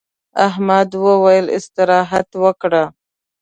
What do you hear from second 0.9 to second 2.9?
وويل: استراحت وکړه.